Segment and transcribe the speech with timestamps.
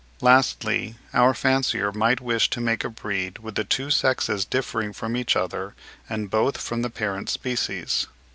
[0.19, 5.15] Lastly, our fancier might wish to make a breed with the two sexes differing from
[5.15, 5.75] each other,
[6.09, 8.07] and both from the parent species.